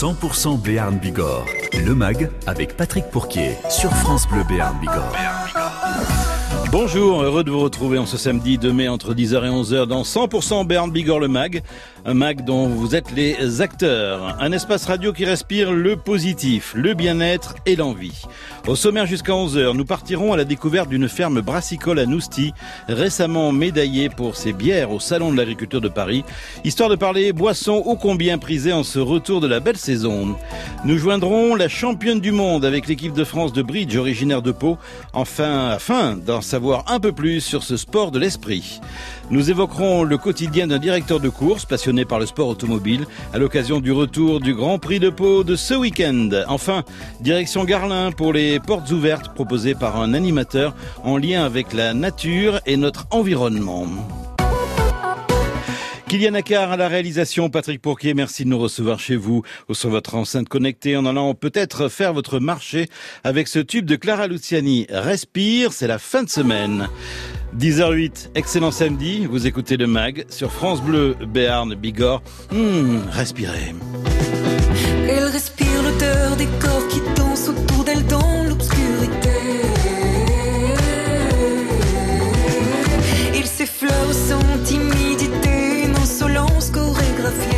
[0.00, 1.44] 100% Béarn Bigorre,
[1.84, 5.27] le MAG avec Patrick Pourquier sur France Bleu Béarn Bigorre.
[6.70, 10.02] Bonjour, heureux de vous retrouver en ce samedi 2 mai entre 10h et 11h dans
[10.02, 11.62] 100% Berne Bigorre le Mag,
[12.04, 16.92] un mag dont vous êtes les acteurs, un espace radio qui respire le positif, le
[16.92, 18.22] bien-être et l'envie.
[18.66, 22.52] Au sommaire jusqu'à 11h, nous partirons à la découverte d'une ferme brassicole à Nousty,
[22.86, 26.22] récemment médaillée pour ses bières au Salon de l'Agriculture de Paris,
[26.64, 30.36] histoire de parler boissons ô combien prisées en ce retour de la belle saison.
[30.84, 34.76] Nous joindrons la championne du monde avec l'équipe de France de bridge originaire de Pau,
[35.14, 36.42] enfin afin d'en
[36.86, 38.80] un peu plus sur ce sport de l'esprit.
[39.30, 43.80] Nous évoquerons le quotidien d'un directeur de course passionné par le sport automobile à l'occasion
[43.80, 46.30] du retour du Grand Prix de Pau de ce week-end.
[46.48, 46.82] Enfin,
[47.20, 52.60] direction Garlin pour les portes ouvertes proposées par un animateur en lien avec la nature
[52.66, 53.86] et notre environnement.
[56.08, 59.90] Kylian Akar à la réalisation, Patrick Pourquier, merci de nous recevoir chez vous ou sur
[59.90, 62.88] votre enceinte connectée en allant peut-être faire votre marché
[63.24, 64.86] avec ce tube de Clara Luciani.
[64.88, 66.88] Respire, c'est la fin de semaine.
[67.58, 72.22] 10h08, excellent samedi, vous écoutez le MAG sur France Bleu, Béarn, Bigorre.
[72.52, 73.74] Hum, respirez.
[75.06, 79.28] Elle respire l'odeur des corps qui dansent autour d'elle dans l'obscurité.
[83.34, 85.07] Il s'effleure sans insolence
[87.28, 87.57] chorégraphiée.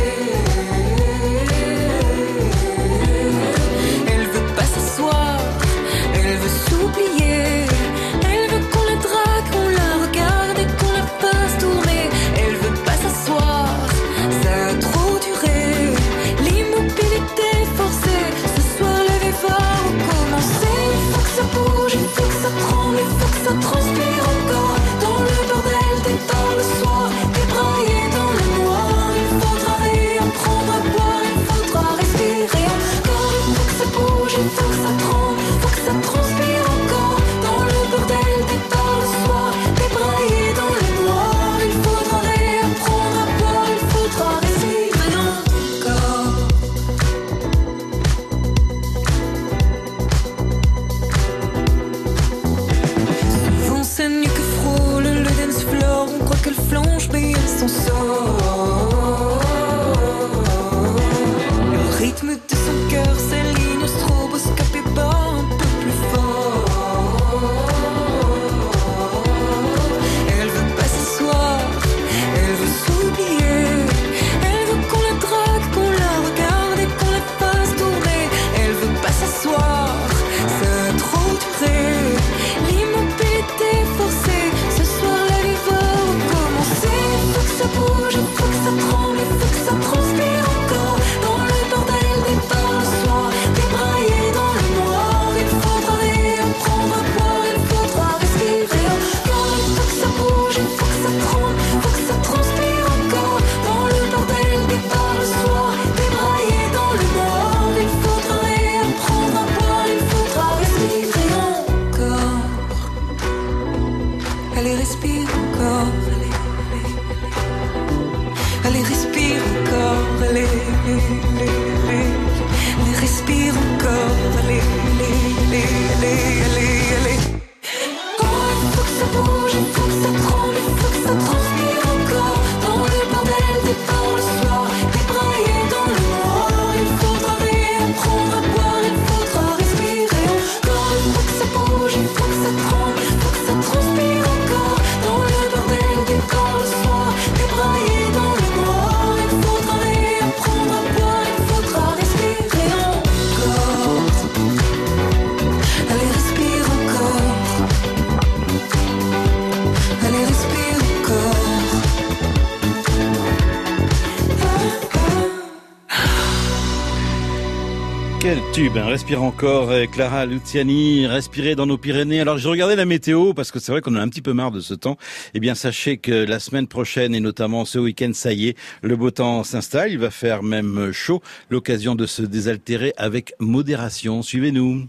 [168.75, 168.85] Hein.
[168.85, 172.21] respire encore, euh, Clara Luciani, respirer dans nos Pyrénées.
[172.21, 174.51] Alors j'ai regardé la météo parce que c'est vrai qu'on a un petit peu marre
[174.51, 174.97] de ce temps.
[175.33, 178.95] Eh bien sachez que la semaine prochaine et notamment ce week-end, ça y est, le
[178.95, 179.91] beau temps s'installe.
[179.91, 184.21] Il va faire même chaud, l'occasion de se désaltérer avec modération.
[184.21, 184.87] Suivez-nous.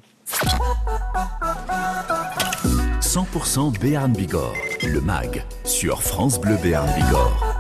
[3.01, 7.52] 100% Béarn Bigorre, le MAG sur France Bleu Béarn Bigorre.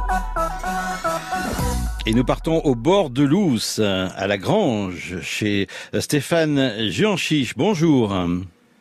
[2.04, 5.69] Et nous partons au bord de l'Ous, à la Grange, chez
[6.00, 7.56] Stéphane Gianchiche.
[7.56, 8.12] Bonjour.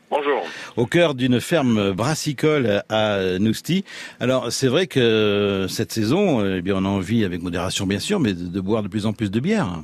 [0.09, 0.41] Bonjour.
[0.75, 3.85] Au cœur d'une ferme brassicole à Nousty.
[4.19, 8.19] Alors, c'est vrai que cette saison, eh bien, on a envie, avec modération bien sûr,
[8.19, 9.83] mais de boire de plus en plus de bière.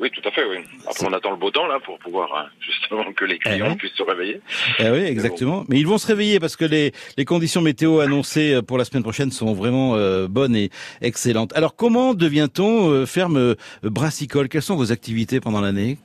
[0.00, 0.56] Oui, tout à fait, oui.
[0.88, 3.70] Après, on attend le beau temps, là, pour pouvoir, hein, justement, que les clients Eh
[3.72, 3.76] oui.
[3.76, 4.40] puissent se réveiller.
[4.78, 5.64] Eh oui, exactement.
[5.68, 8.84] Mais ils vont se réveiller parce que les, les conditions météo annoncées euh, pour la
[8.86, 10.70] semaine prochaine sont vraiment euh, bonnes et
[11.02, 11.52] excellentes.
[11.54, 14.48] Alors, comment devient-on euh, ferme brassicole?
[14.48, 15.98] Quelles sont vos activités pendant l'année?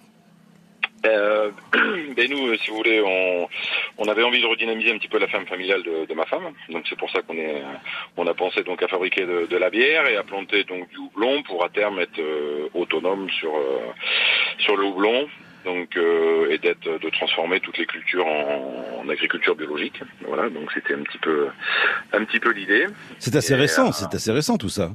[1.06, 1.52] Euh,
[2.16, 3.48] ben nous, euh, si vous voulez, on,
[3.98, 6.48] on avait envie de redynamiser un petit peu la ferme familiale de, de ma femme.
[6.70, 7.62] Donc c'est pour ça qu'on est,
[8.18, 10.98] on a pensé donc à fabriquer de, de la bière et à planter donc du
[10.98, 13.92] houblon pour à terme être euh, autonome sur euh,
[14.60, 15.28] sur le houblon.
[15.66, 20.00] Donc euh, et d'être de transformer toutes les cultures en, en agriculture biologique.
[20.28, 21.48] Voilà, donc c'était un petit peu
[22.14, 22.86] un petit peu l'idée.
[23.18, 24.92] C'est assez Et, récent, euh, c'est assez récent tout ça.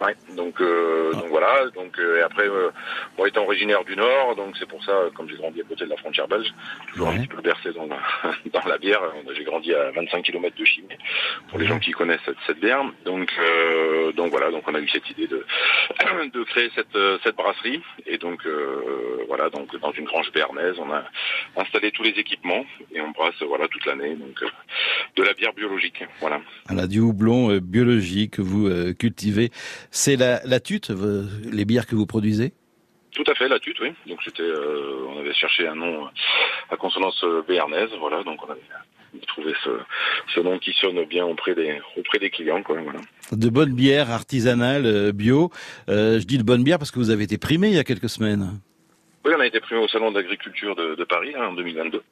[0.00, 2.70] Ouais, donc, euh, donc voilà, donc euh, et après, euh,
[3.16, 5.90] moi étant originaire du Nord, donc c'est pour ça, comme j'ai grandi à côté de
[5.90, 6.46] la frontière belge,
[6.92, 7.14] toujours Ouais.
[7.14, 7.98] un petit peu bercé dans la,
[8.52, 9.02] dans la bière.
[9.02, 10.96] euh, J'ai grandi à 25 km de Chimay,
[11.48, 12.84] pour les gens qui connaissent cette, cette bière.
[13.04, 15.44] Donc, euh, donc voilà, donc on a eu cette idée de
[16.32, 20.76] de créer cette euh, cette brasserie et donc euh, voilà, donc dans une grange béarnaise,
[20.78, 21.02] on a
[21.56, 22.64] installé tous les équipements
[22.94, 24.46] et on brasse voilà toute l'année, donc euh,
[25.16, 26.40] de la bière biologique, voilà.
[26.68, 29.50] Voilà, du houblon biologique que vous cultivez.
[29.90, 32.52] C'est la, la tute, euh, les bières que vous produisez?
[33.12, 33.92] Tout à fait, la tute, oui.
[34.06, 36.08] Donc c'était, euh, on avait cherché un nom
[36.70, 38.22] à consonance euh, béarnaise, voilà.
[38.22, 38.60] Donc on avait
[39.26, 39.70] trouvé ce,
[40.34, 42.80] ce nom qui sonne bien auprès des auprès des clients, quoi.
[42.80, 43.00] Voilà.
[43.32, 45.50] De bonnes bières artisanales, euh, bio.
[45.88, 47.84] Euh, je dis de bonnes bières parce que vous avez été primé il y a
[47.84, 48.60] quelques semaines.
[49.24, 52.02] Oui, on a été primé au salon d'agriculture de, de Paris hein, en 2022.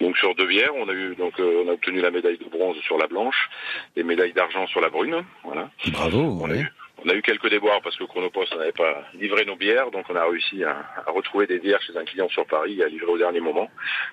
[0.00, 2.48] Donc sur deux bières, on a eu donc euh, on a obtenu la médaille de
[2.48, 3.48] bronze sur la blanche
[3.96, 5.70] et médaille d'argent sur la brune, voilà.
[5.92, 6.38] Bravo.
[6.42, 6.60] On a ouais.
[6.60, 6.72] eu
[7.04, 10.16] on a eu quelques déboires parce que Chronopost n'avait pas livré nos bières, donc on
[10.16, 13.06] a réussi à, à retrouver des bières chez un client sur Paris et à livrer
[13.12, 13.68] au dernier moment.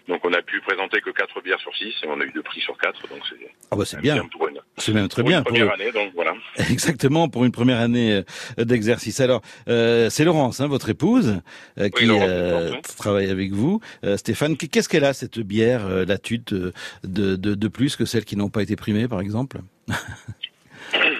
[0.08, 2.44] Donc on a pu présenter que quatre bières sur six et on a eu deux
[2.44, 3.36] prix sur quatre, donc c'est
[3.72, 4.24] Ah bah c'est bien.
[4.28, 5.40] pour une, C'est même très pour bien.
[5.40, 6.34] une pour- première année, donc voilà.
[6.70, 8.24] Exactement pour une première année
[8.60, 9.20] euh, d'exercice.
[9.20, 11.42] Alors euh, c'est Laurence, hein, votre épouse,
[11.80, 12.82] euh, qui Laurence, euh, oui.
[12.98, 13.80] travaille avec vous.
[14.04, 16.72] Euh, Stéphane, qu'est-ce qu'elle a cette bière, la tute, de,
[17.04, 19.58] de, de plus que celles qui n'ont pas été primées, par exemple?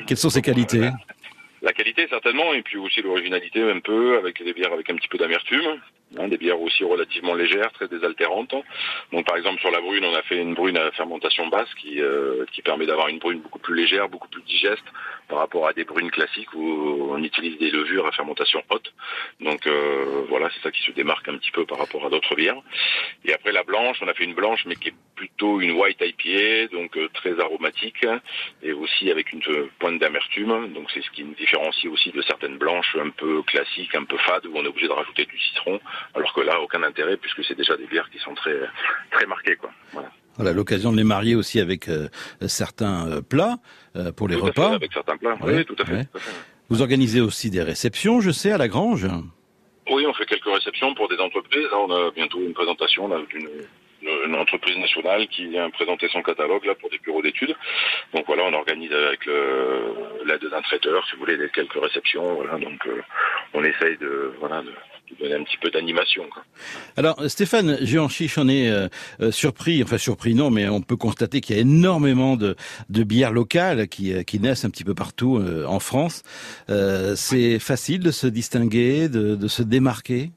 [0.08, 0.90] Quelles sont ses qualités?
[1.66, 5.08] La qualité certainement, et puis aussi l'originalité un peu, avec des bières avec un petit
[5.08, 5.82] peu d'amertume,
[6.16, 8.54] hein, des bières aussi relativement légères, très désaltérantes.
[9.12, 12.00] Donc par exemple sur la brune, on a fait une brune à fermentation basse qui,
[12.00, 14.86] euh, qui permet d'avoir une brune beaucoup plus légère, beaucoup plus digeste
[15.28, 18.94] par rapport à des brunes classiques où on utilise des levures à fermentation haute.
[19.40, 22.36] Donc euh, voilà, c'est ça qui se démarque un petit peu par rapport à d'autres
[22.36, 22.62] bières.
[23.26, 26.02] Et après la blanche, on a fait une blanche mais qui est plutôt une white
[26.02, 28.06] IPA, donc euh, très aromatique
[28.62, 30.74] et aussi avec une euh, pointe d'amertume.
[30.74, 34.18] Donc c'est ce qui nous différencie aussi de certaines blanches un peu classiques, un peu
[34.18, 35.80] fades, où on est obligé de rajouter du citron,
[36.14, 38.60] alors que là, aucun intérêt puisque c'est déjà des bières qui sont très
[39.12, 39.56] très marquées.
[39.56, 39.72] Quoi.
[39.94, 40.10] Voilà.
[40.38, 42.10] Voilà, l'occasion de les marier aussi avec euh,
[42.46, 43.58] certains euh, plats
[43.96, 44.76] euh, pour les Tout à fait, repas.
[44.76, 45.36] avec certains plats.
[45.42, 45.94] Ouais, oui, tout à fait.
[45.94, 46.06] ouais.
[46.06, 46.32] tout à fait.
[46.70, 49.08] Vous organisez aussi des réceptions, je sais, à la Grange?
[49.90, 51.68] Oui, on fait quelques réceptions pour des entreprises.
[51.72, 53.48] Là, on a bientôt une présentation d'une
[54.26, 57.56] une entreprise nationale qui vient présenter son catalogue là pour des bureaux d'études.
[58.14, 62.36] Donc voilà, on organise avec l'aide d'un traiteur, si vous voulez, quelques réceptions.
[62.36, 63.02] Voilà, donc euh,
[63.54, 64.72] on essaye de voilà de,
[65.20, 66.24] donner un petit peu d'animation.
[66.98, 68.88] Alors Stéphane Gianchiche, on est euh,
[69.22, 72.56] euh, surpris, enfin surpris non, mais on peut constater qu'il y a énormément de,
[72.90, 76.24] de bières locales qui, euh, qui naissent un petit peu partout euh, en France.
[77.16, 80.32] C'est facile de se distinguer, de, de se démarquer?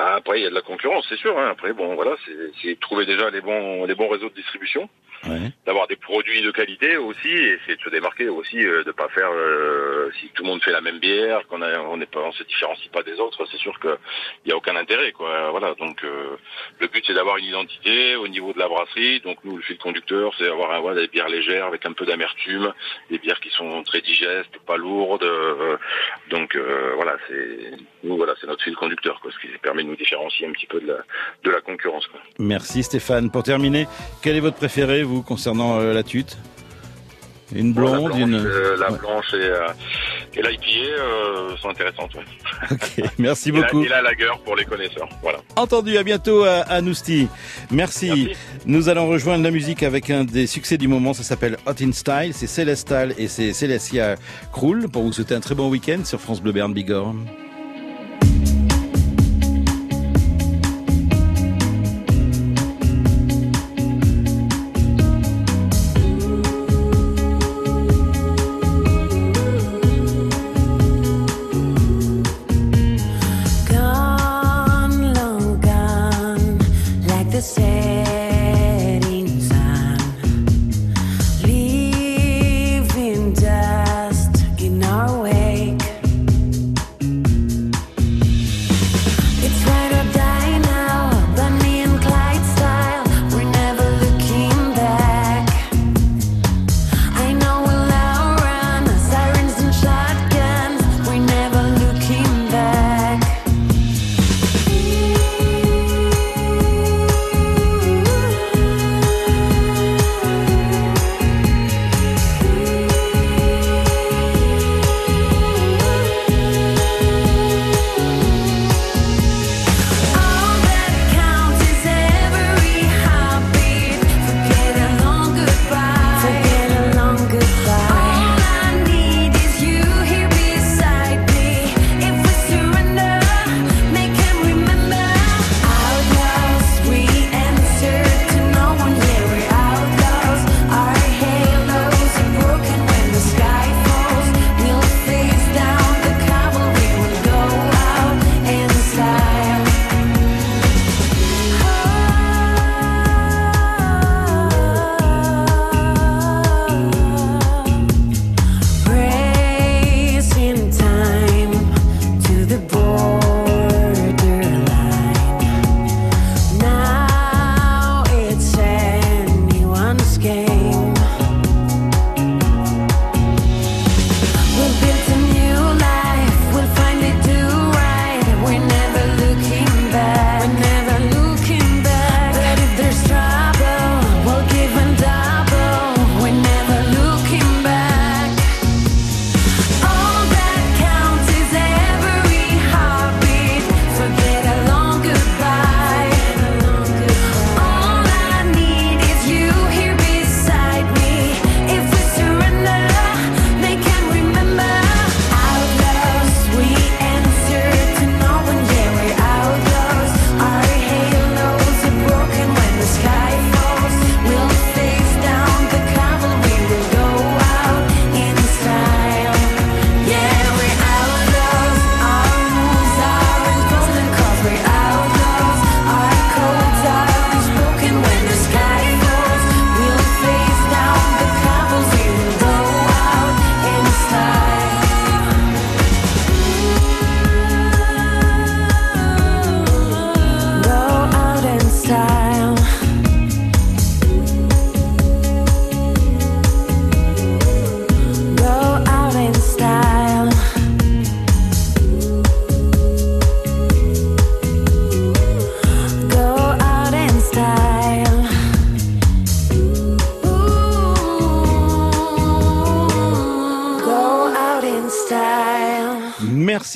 [0.00, 1.38] Bah, après, il y a de la concurrence, c'est sûr.
[1.38, 1.48] Hein.
[1.50, 2.16] Après, bon, voilà,
[2.62, 4.88] c'est trouver déjà les bons les bons réseaux de distribution.
[5.28, 5.52] ouais.
[5.66, 9.08] d'avoir des produits de qualité aussi et c'est de se démarquer aussi euh, de pas
[9.08, 12.32] faire euh, si tout le monde fait la même bière qu'on on n'est pas on
[12.32, 13.98] se différencie pas des autres c'est sûr que
[14.44, 16.36] il y a aucun intérêt quoi voilà donc euh,
[16.78, 19.78] le but c'est d'avoir une identité au niveau de la brasserie donc nous le fil
[19.78, 22.72] conducteur c'est d'avoir un, voilà, des bières légères avec un peu d'amertume
[23.10, 25.76] des bières qui sont très digestes pas lourdes euh,
[26.30, 27.72] donc euh, voilà c'est
[28.04, 30.66] nous voilà c'est notre fil conducteur quoi ce qui permet de nous différencier un petit
[30.66, 30.98] peu de la
[31.44, 32.20] de la concurrence quoi.
[32.38, 33.30] Merci Stéphane.
[33.30, 33.86] Pour terminer,
[34.22, 36.38] quel est votre préféré, vous, concernant euh, la tute
[37.54, 38.34] Une Bon, la blonde, blanche, une...
[38.46, 38.98] euh, la Ouais.
[38.98, 39.66] blanche et, euh,
[40.34, 42.14] et l'IPA euh, sont intéressantes.
[42.14, 42.24] ouais.
[42.70, 43.82] Ok, merci Et la, beaucoup.
[43.84, 45.08] et la lager pour les connaisseurs.
[45.22, 45.38] Voilà.
[45.56, 47.26] Entendu, à bientôt à, à Nousti.
[47.72, 48.06] Merci.
[48.26, 48.36] Merci.
[48.66, 51.92] Nous allons rejoindre la musique avec un des succès du moment, ça s'appelle Hot in
[51.92, 54.14] Style, c'est Célestal et c'est Célestia
[54.52, 57.14] Krull pour vous souhaiter un très bon week-end sur France Bleu Berne Bigorre.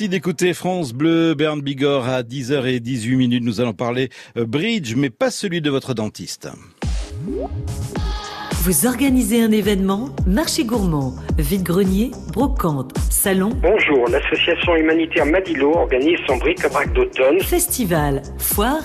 [0.05, 3.43] Merci d'écouter France Bleu, Berne Bigorre à 10h18 minutes.
[3.43, 6.47] Nous allons parler euh, bridge, mais pas celui de votre dentiste.
[8.51, 16.37] Vous organisez un événement, marché gourmand, vide-grenier, brocante, salon, Bonjour, l'association humanitaire Madilo organise son
[16.37, 17.39] bric-à-brac d'automne.
[17.39, 18.83] festival, foire,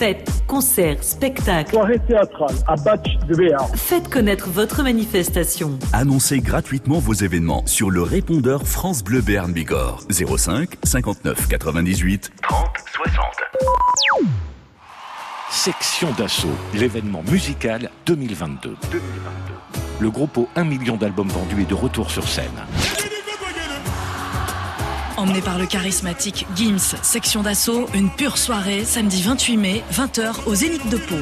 [0.00, 1.72] fête, concert, spectacle.
[1.72, 3.68] soirée théâtrale à Batch de Béarn.
[3.76, 5.78] Faites connaître votre manifestation.
[5.92, 12.66] Annoncez gratuitement vos événements sur le répondeur France Bleu Béarn Bigorre 05 59 98 30
[12.94, 13.24] 60.
[15.50, 18.76] Section d'assaut, l'événement musical 2022.
[20.00, 22.46] Le groupe aux 1 million d'albums vendus est de retour sur scène.
[25.20, 30.54] Emmené par le charismatique Gims, section d'assaut, une pure soirée, samedi 28 mai, 20h au
[30.54, 31.16] Zénith de Pau.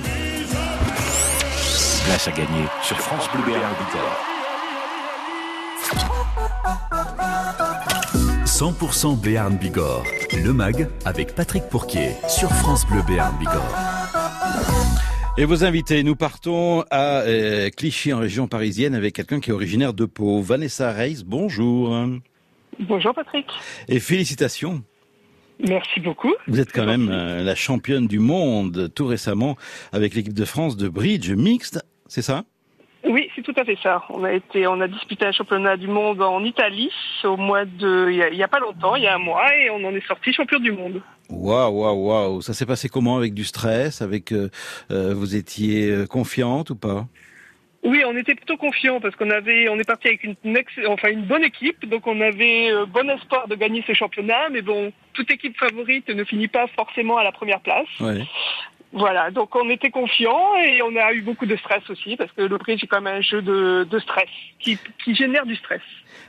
[2.05, 4.17] Place à gagner sur France Bleu Béarn Bigorre.
[8.45, 10.05] 100% Béarn Bigorre,
[10.45, 13.75] le MAG avec Patrick Pourquier sur France Bleu Béarn Bigorre.
[15.39, 19.53] Et vos invités, nous partons à euh, Clichy en région parisienne avec quelqu'un qui est
[19.53, 20.41] originaire de Pau.
[20.41, 21.97] Vanessa Reis, bonjour.
[22.81, 23.47] Bonjour Patrick.
[23.89, 24.83] Et félicitations.
[25.67, 26.33] Merci beaucoup.
[26.47, 29.57] Vous êtes quand même euh, la championne du monde tout récemment
[29.93, 32.45] avec l'équipe de France de bridge mixte, c'est ça?
[33.05, 34.03] Oui, c'est tout à fait ça.
[34.11, 36.91] On a été, on a disputé un championnat du monde en Italie
[37.25, 39.19] au mois de, il y a, il y a pas longtemps, il y a un
[39.19, 41.01] mois, et on en est sorti champion du monde.
[41.31, 42.43] Waouh, waouh, waouh.
[42.43, 44.51] Ça s'est passé comment avec du stress Avec euh,
[44.91, 47.07] euh, Vous étiez euh, confiante ou pas?
[47.85, 51.09] Oui, on était plutôt confiants parce qu'on avait, on est parti avec une, ex- enfin
[51.11, 54.93] une bonne équipe, donc on avait euh, bon espoir de gagner ce championnat, mais bon,
[55.13, 57.87] toute équipe favorite ne finit pas forcément à la première place.
[58.01, 58.25] ouais.
[58.91, 62.41] Voilà, donc on était confiants et on a eu beaucoup de stress aussi parce que
[62.41, 64.31] le bridge est quand même un jeu de, de stress
[64.61, 65.83] qui, qui génère du stress.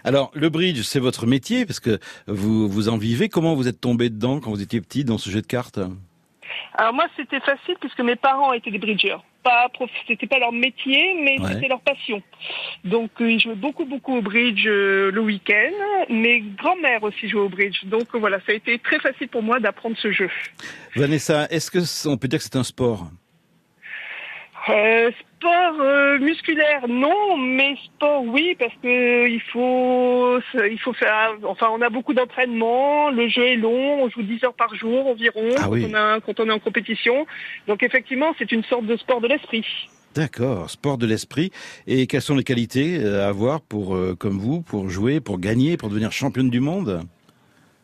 [0.03, 3.29] Alors, le bridge, c'est votre métier parce que vous vous en vivez.
[3.29, 5.79] Comment vous êtes tombé dedans quand vous étiez petit dans ce jeu de cartes?
[6.73, 9.23] Alors moi, c'était facile puisque mes parents étaient des bridgeurs.
[9.49, 9.67] Pas
[10.07, 11.53] c'était pas leur métier, mais Ouais.
[11.53, 12.21] c'était leur passion.
[12.83, 15.71] Donc euh, ils jouaient beaucoup beaucoup au bridge euh, le week-end.
[16.09, 17.83] Mes grands-mères aussi jouaient au bridge.
[17.85, 20.29] Donc voilà, ça a été très facile pour moi d'apprendre ce jeu.
[20.95, 23.07] Vanessa, est-ce que on peut dire que c'est un sport?
[24.69, 31.35] Euh, sport euh, musculaire, non, mais sport, oui, parce que il faut, il faut faire.
[31.43, 33.09] Enfin, on a beaucoup d'entraînement.
[33.09, 34.03] Le jeu est long.
[34.03, 35.87] On joue 10 heures par jour environ Ah quand, oui.
[35.89, 37.25] on a, quand on est en compétition.
[37.67, 39.65] Donc effectivement, c'est une sorte de sport de l'esprit.
[40.15, 41.51] D'accord, sport de l'esprit.
[41.87, 45.39] Et quelles sont les qualités euh, à avoir pour, euh, comme vous, pour jouer, pour
[45.39, 47.01] gagner, pour devenir championne du monde?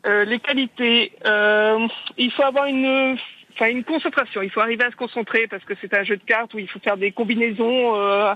[0.06, 3.18] Euh, les qualités, euh, il faut avoir une,
[3.56, 4.42] enfin une concentration.
[4.42, 6.68] Il faut arriver à se concentrer parce que c'est un jeu de cartes où il
[6.70, 7.96] faut faire des combinaisons.
[7.96, 8.34] euh,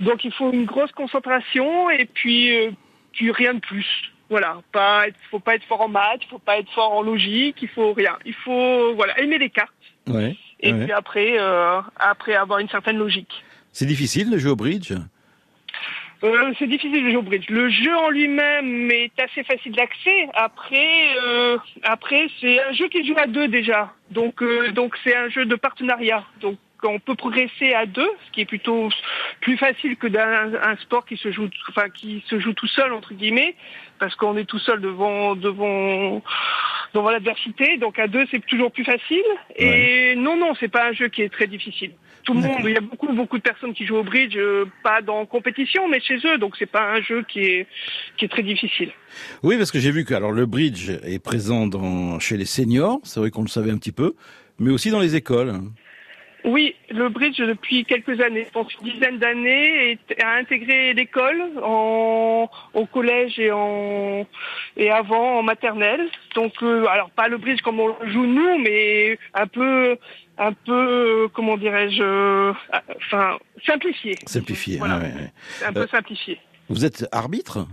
[0.00, 2.70] donc il faut une grosse concentration et puis, euh,
[3.12, 3.86] puis rien de plus.
[4.30, 7.56] Voilà, pas être, faut pas être fort en maths, faut pas être fort en logique,
[7.62, 8.16] il faut rien.
[8.26, 9.72] Il faut voilà aimer les cartes
[10.06, 10.36] Ouais.
[10.60, 10.84] et ouais.
[10.84, 13.42] puis après euh, après avoir une certaine logique.
[13.72, 14.92] C'est difficile de jouer au bridge?
[16.24, 17.48] Euh, c'est difficile de jouer au bridge.
[17.48, 20.28] Le jeu en lui-même est assez facile d'accès.
[20.34, 23.92] Après, euh, après c'est un jeu qui joue à deux déjà.
[24.10, 26.24] Donc, euh, donc c'est un jeu de partenariat.
[26.40, 28.88] Donc, on peut progresser à deux, ce qui est plutôt
[29.40, 32.92] plus facile que d'un un sport qui se joue, enfin qui se joue tout seul
[32.92, 33.54] entre guillemets,
[33.98, 36.22] parce qu'on est tout seul devant devant
[36.94, 37.78] devant l'adversité.
[37.78, 39.24] Donc à deux, c'est toujours plus facile.
[39.56, 41.92] Et non, non, c'est pas un jeu qui est très difficile.
[42.24, 44.66] Tout le monde, il y a beaucoup beaucoup de personnes qui jouent au bridge, euh,
[44.82, 46.38] pas dans compétition, mais chez eux.
[46.38, 47.66] Donc c'est pas un jeu qui est
[48.16, 48.92] qui est très difficile.
[49.42, 53.00] Oui, parce que j'ai vu que alors le bridge est présent dans, chez les seniors,
[53.04, 54.14] c'est vrai qu'on le savait un petit peu,
[54.58, 55.54] mais aussi dans les écoles.
[56.48, 62.48] Oui, le bridge depuis quelques années, je pense une dizaine d'années, a intégré l'école en
[62.72, 64.26] au collège et en
[64.78, 66.08] et avant en maternelle.
[66.34, 69.98] Donc euh, alors pas le bridge comme on le joue nous, mais un peu
[70.38, 72.52] un peu euh, comment dirais-je, euh,
[72.96, 74.14] enfin simplifié.
[74.24, 74.78] Simplifié.
[74.78, 74.96] Voilà.
[74.96, 75.66] ouais, ouais, ouais.
[75.66, 76.40] Un peu Euh, simplifié.
[76.70, 77.66] Vous êtes arbitre?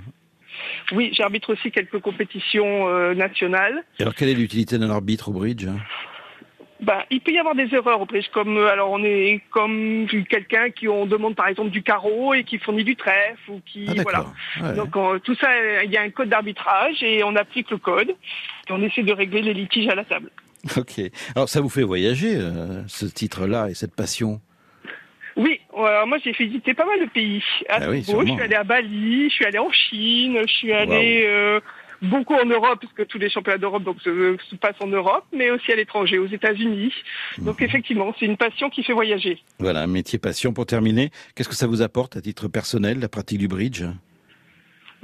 [0.91, 3.83] Oui, j'arbitre aussi quelques compétitions nationales.
[3.99, 5.65] Et Alors quelle est l'utilité d'un arbitre au bridge?
[6.85, 10.05] Bah, il peut y avoir des erreurs au bridge, comme euh, alors on est comme
[10.29, 13.87] quelqu'un qui on demande par exemple du carreau et qui fournit du trèfle ou qui
[13.89, 14.25] Ah voilà.
[14.61, 14.75] Ouais.
[14.75, 15.49] Donc tout ça,
[15.83, 19.13] il y a un code d'arbitrage et on applique le code et on essaie de
[19.13, 20.29] régler les litiges à la table.
[20.77, 20.99] Ok.
[21.35, 24.41] Alors ça vous fait voyager euh, ce titre-là et cette passion?
[25.37, 27.43] Oui, euh, moi j'ai visité pas mal de pays.
[27.67, 30.71] À Ah oui, je suis allée à Bali, je suis allée en Chine, je suis
[30.71, 31.59] allée euh,
[32.01, 35.25] beaucoup en Europe, parce que tous les championnats d'Europe donc, se, se passent en Europe,
[35.33, 36.93] mais aussi à l'étranger, aux États-Unis.
[37.39, 37.65] Donc Mhm.
[37.67, 39.41] effectivement, c'est une passion qui fait voyager.
[39.59, 40.53] Voilà, un métier passion.
[40.53, 43.83] Pour terminer, qu'est-ce que ça vous apporte à titre personnel, la pratique du bridge?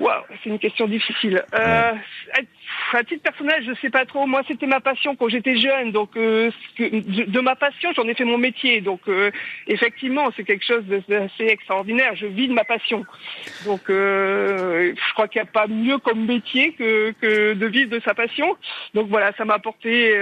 [0.01, 1.43] Waouh, c'est une question difficile.
[1.53, 1.91] Euh,
[2.33, 4.25] à, à titre personnel, je sais pas trop.
[4.25, 5.91] Moi, c'était ma passion quand j'étais jeune.
[5.91, 8.81] Donc, euh, de, ma passion, j'en ai fait mon métier.
[8.81, 9.29] Donc, euh,
[9.67, 12.15] effectivement, c'est quelque chose d'assez extraordinaire.
[12.15, 13.05] Je vis de ma passion.
[13.65, 17.91] Donc, euh, je crois qu'il n'y a pas mieux comme métier que, que de vivre
[17.91, 18.57] de sa passion.
[18.95, 20.17] Donc voilà, ça m'a apporté.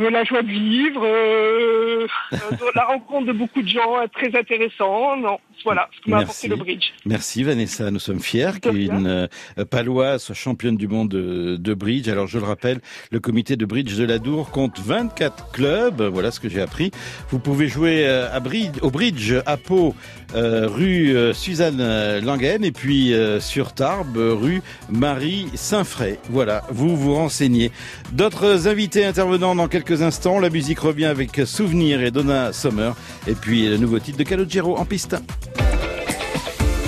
[0.00, 2.36] Euh, la joie de vivre, euh, euh,
[2.74, 5.16] la rencontre de beaucoup de gens euh, très intéressants.
[5.16, 6.86] Non, voilà ce que m'a apporté le bridge.
[7.06, 12.08] Merci Vanessa, nous sommes fiers qu'une euh, paloise soit championne du monde de, de bridge.
[12.08, 12.80] Alors je le rappelle,
[13.12, 16.90] le comité de bridge de la Dour compte 24 clubs, voilà ce que j'ai appris.
[17.30, 19.94] Vous pouvez jouer euh, à bridge, au bridge à Pau,
[20.34, 26.18] euh, rue euh, Suzanne euh, Langen et puis euh, sur Tarbes, euh, rue Marie Saint-Fray.
[26.30, 27.70] Voilà, vous vous renseignez.
[28.10, 33.34] D'autres invités intervenant dans quelques instants, la musique revient avec Souvenir et Donna Summer et
[33.34, 35.16] puis le nouveau titre de Calogero en piste.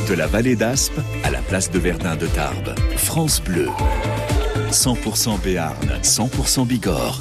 [0.08, 2.74] De la vallée d'Aspe à la place de Verdun de Tarbes.
[2.96, 3.68] France Bleu.
[4.70, 7.20] 100% Béarn, 100% Bigorre.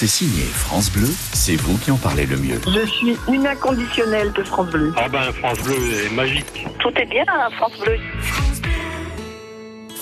[0.00, 2.60] C'est signé France Bleu, c'est vous qui en parlez le mieux.
[2.72, 4.94] Je suis une inconditionnelle de France Bleu.
[4.96, 6.68] Ah ben France Bleu est magique.
[6.78, 7.98] Tout est bien à France Bleu.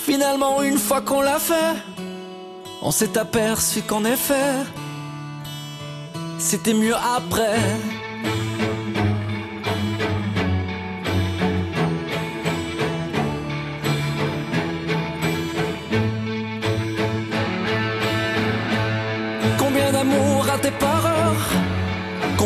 [0.05, 1.73] Finalement, une fois qu'on l'a fait,
[2.83, 4.53] on s'est aperçu qu'en effet,
[6.37, 7.57] c'était mieux après.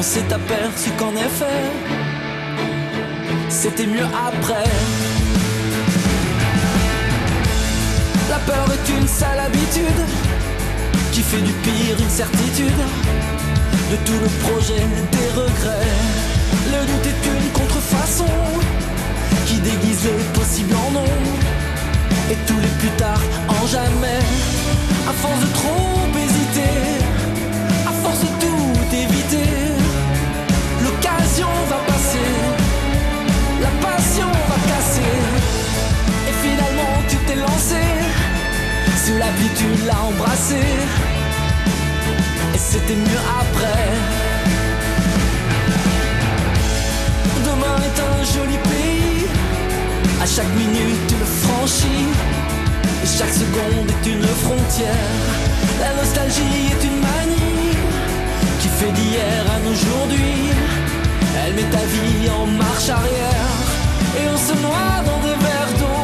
[0.00, 1.60] on s'est aperçu qu'en effet,
[3.50, 4.70] c'était mieux après.
[8.30, 10.00] La peur est une sale habitude
[11.12, 12.80] qui fait du pire une certitude.
[13.90, 14.82] De tout le projet,
[15.12, 15.92] des regrets.
[16.72, 18.32] Le doute est une contrefaçon
[19.44, 21.12] qui déguise le possible en non.
[22.32, 24.22] Et tous les plus tard en jamais.
[25.10, 26.89] À force de trop hésiter,
[39.10, 40.62] sous la pluie tu l'as embrassé.
[42.54, 43.88] Et c'était mieux après.
[47.48, 49.26] Demain est un joli pays,
[50.22, 52.06] à chaque minute tu le franchis.
[53.02, 55.12] Et chaque seconde est une frontière.
[55.80, 57.74] La nostalgie est une manie
[58.60, 60.34] qui fait d'hier à aujourd'hui.
[61.38, 63.54] Elle met ta vie en marche arrière.
[64.18, 65.99] Et on se noie dans des verres d'eau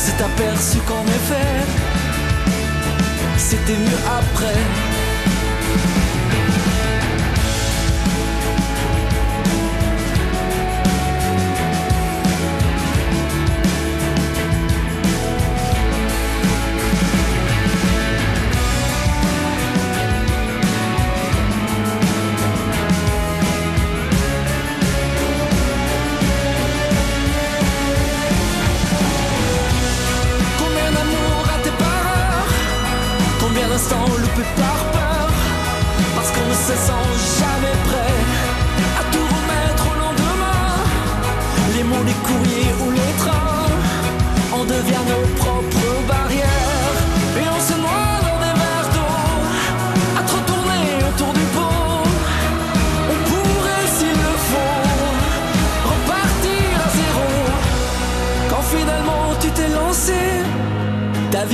[0.00, 1.60] s'est aperçu qu'en effet,
[3.36, 4.79] c'était mieux après.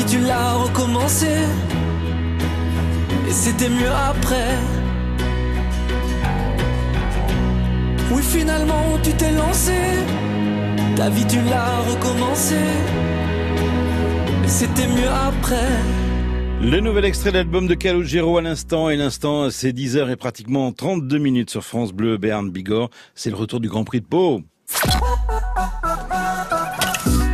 [0.07, 1.29] Tu l'as recommencé.
[3.29, 4.57] Et c'était mieux après.
[8.13, 9.73] Oui, finalement tu t'es lancé,
[10.95, 12.57] ta vie tu l'as recommencé.
[14.45, 15.71] Et c'était mieux après.
[16.63, 20.73] Le nouvel extrait de l'album de Calogero à l'instant, et l'instant c'est 10h et pratiquement
[20.73, 22.91] 32 minutes sur France Bleu, Berne, Bigorre.
[23.15, 24.41] C'est le retour du Grand Prix de Pau.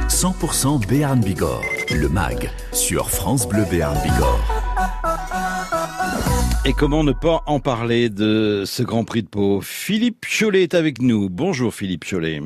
[0.08, 4.40] 100% Béarn Bigorre, le MAG, sur France Bleu Béarn Bigorre.
[6.64, 9.60] Et comment ne pas en parler de ce Grand Prix de Pau?
[9.60, 11.28] Philippe Cholet est avec nous.
[11.28, 12.40] Bonjour Philippe Cholet.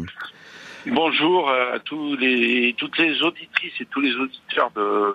[0.87, 5.15] Bonjour à tous les, toutes les auditrices et tous les auditeurs de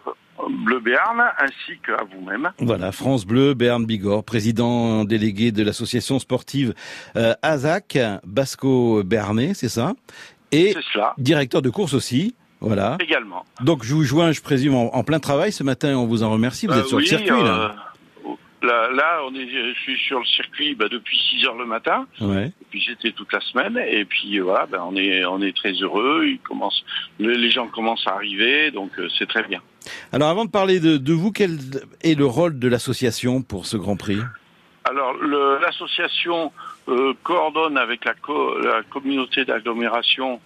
[0.66, 2.52] Bleu Béarn, ainsi qu'à vous-même.
[2.60, 6.74] Voilà, France Bleu, Berne Bigorre, président délégué de l'association sportive
[7.16, 9.94] euh, ASAC, Basco-Bernay, c'est ça?
[10.52, 10.76] Et
[11.18, 12.36] directeur de course aussi.
[12.62, 12.98] Voilà.
[13.00, 13.44] Également.
[13.62, 15.98] Donc je vous joins, je présume, en, en plein travail ce matin.
[15.98, 16.68] On vous en remercie.
[16.68, 17.76] Vous Euh, êtes sur oui, le circuit là.
[18.26, 21.66] euh, là, là, on est, je suis sur le circuit bah, depuis 6 heures le
[21.66, 22.06] matin.
[22.22, 22.48] Ouais.
[22.62, 23.78] Et puis j'étais toute la semaine.
[23.88, 26.26] Et puis euh, voilà, ben, on est, on est très heureux.
[26.28, 26.84] Il commence,
[27.20, 29.60] le- les gens commencent à arriver, donc euh, c'est très bien.
[30.14, 31.58] Alors avant de parler de, de vous, quel
[32.04, 34.20] est le rôle de l'association pour ce Grand Prix?
[34.84, 35.14] Alors
[35.62, 36.52] l'association
[36.90, 40.40] euh, coordonne avec la, co- la communauté d'agglomération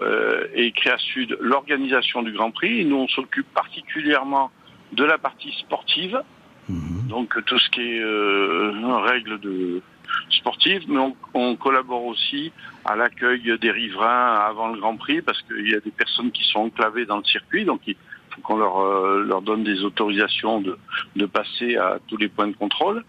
[0.00, 2.84] euh, et Créa Sud l'organisation du Grand Prix.
[2.84, 4.50] Nous, on s'occupe particulièrement
[4.92, 6.20] de la partie sportive,
[6.68, 9.82] donc tout ce qui est euh, règles de,
[10.30, 12.52] sportive, mais on, on collabore aussi
[12.84, 16.44] à l'accueil des riverains avant le Grand Prix parce qu'il y a des personnes qui
[16.44, 17.96] sont enclavées dans le circuit, donc il
[18.38, 20.78] faut qu'on leur, euh, leur donne des autorisations de,
[21.16, 23.04] de passer à tous les points de contrôle.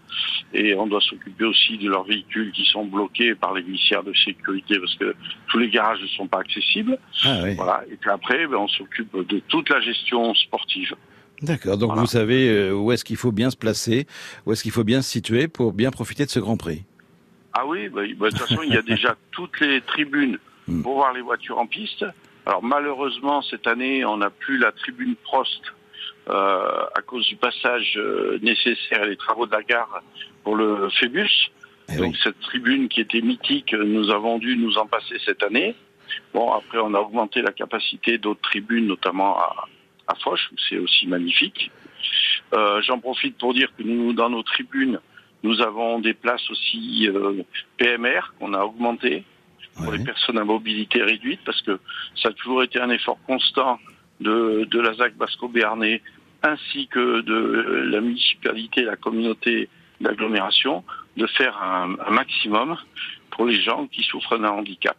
[0.52, 4.12] Et on doit s'occuper aussi de leurs véhicules qui sont bloqués par les glissières de
[4.14, 5.14] sécurité parce que
[5.48, 6.98] tous les garages ne sont pas accessibles.
[7.24, 7.54] Ah oui.
[7.54, 7.82] Voilà.
[7.90, 10.94] Et puis après, ben, on s'occupe de toute la gestion sportive.
[11.42, 12.02] D'accord, donc Voilà.
[12.02, 14.06] vous savez euh, où est-ce qu'il faut bien se placer,
[14.44, 16.84] où est-ce qu'il faut bien se situer pour bien profiter de ce Grand Prix?
[17.54, 20.38] Ah oui, bah, bah, de toute façon, il y a déjà toutes les tribunes
[20.68, 20.82] Hmm.
[20.82, 22.04] pour voir les voitures en piste.
[22.46, 25.62] Alors malheureusement, cette année, on n'a plus la tribune Prost
[26.28, 30.02] euh, à cause du passage euh, nécessaire et les travaux de la gare
[30.44, 31.50] pour le Phébus.
[31.92, 35.74] Eh Donc cette tribune qui était mythique, nous avons dû nous en passer cette année.
[36.34, 39.68] Bon, après, on a augmenté la capacité d'autres tribunes, notamment à,
[40.08, 41.70] à Foch, où c'est aussi magnifique.
[42.54, 45.00] Euh, J'en profite pour dire que nous, dans nos tribunes,
[45.42, 47.42] nous avons des places aussi euh,
[47.78, 49.24] PMR qu'on a augmentées
[49.76, 51.78] pour les personnes à mobilité réduite, parce que
[52.20, 53.78] ça a toujours été un effort constant
[54.20, 56.02] de, de la ZAC Basco-Béarnais
[56.42, 59.68] ainsi que de la municipalité, la communauté
[60.00, 60.84] d'agglomération,
[61.16, 62.76] de faire un, un maximum
[63.30, 64.96] pour les gens qui souffrent d'un handicap.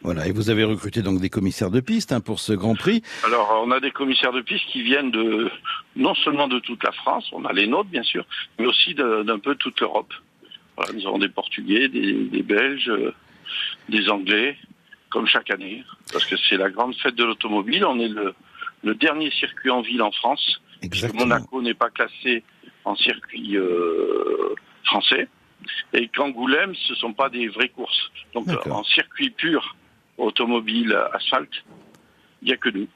[0.00, 3.02] Voilà, et vous avez recruté donc des commissaires de piste hein, pour ce Grand Prix.
[3.24, 5.50] Alors, on a des commissaires de piste qui viennent de
[5.96, 8.24] non seulement de toute la France, on a les nôtres bien sûr,
[8.58, 10.14] mais aussi d'un peu toute l'Europe.
[10.76, 12.92] Voilà, nous avons des Portugais, des, des Belges,
[13.88, 14.56] des Anglais,
[15.10, 17.84] comme chaque année, parce que c'est la grande fête de l'automobile.
[17.84, 18.34] On est le,
[18.84, 20.60] le dernier circuit en ville en France.
[21.14, 22.44] Monaco n'est pas classé
[22.84, 25.28] en circuit euh, français.
[25.92, 28.10] Et qu'Angoulême, ce sont pas des vraies courses.
[28.32, 29.76] Donc, en circuit pur
[30.16, 31.64] automobile asphalte,
[32.42, 32.88] il n'y a que nous.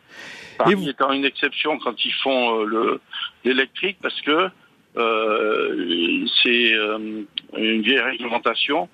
[0.58, 3.00] Paris étant une exception quand ils font euh, le
[3.44, 4.48] l'électrique parce que
[4.96, 7.24] euh, c'est euh,
[7.56, 8.88] une vieille réglementation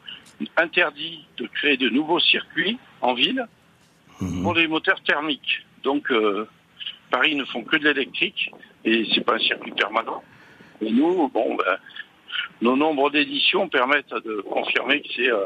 [0.57, 3.47] interdit de créer de nouveaux circuits en ville
[4.43, 5.65] pour les moteurs thermiques.
[5.85, 6.47] Donc euh,
[7.11, 8.51] Paris ne font que de l'électrique
[8.85, 10.23] et c'est pas un circuit permanent.
[10.81, 11.77] Et nous, bon, ben,
[12.61, 15.45] nos nombres d'éditions permettent de confirmer que c'est euh,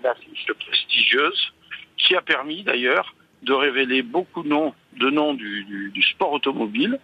[0.00, 1.52] une affiche prestigieuse
[1.96, 6.32] qui a permis d'ailleurs de révéler beaucoup de noms, de noms du, du- du sport
[6.32, 6.98] automobile,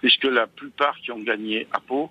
[0.00, 2.10] puisque la plupart qui ont gagné à Pau,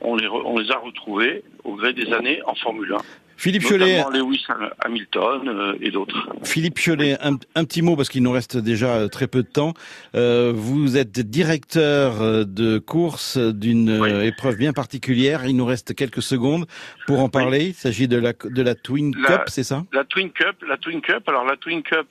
[0.00, 2.98] on les, re- on les a retrouvés au gré des années en Formule 1.
[3.38, 4.02] Philippe Cholet.
[4.12, 4.44] Lewis
[4.84, 6.28] Hamilton euh, et d'autres.
[6.42, 9.48] Philippe Cholet, un, un petit mot parce qu'il nous reste déjà euh, très peu de
[9.48, 9.74] temps.
[10.16, 13.90] Euh, vous êtes directeur euh, de course d'une
[14.24, 15.42] épreuve bien particulière.
[15.46, 16.66] Il nous reste quelques secondes
[17.06, 17.66] pour en parler.
[17.66, 19.84] Il s'agit de la, de la Twin La- Cup, c'est ça?
[19.92, 21.22] La Twin Cup, la Twin Cup.
[21.28, 22.08] Alors la Twin Cup,